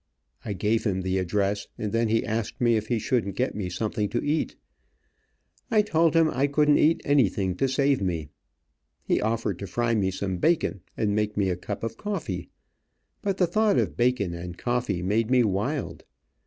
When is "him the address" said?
0.83-1.67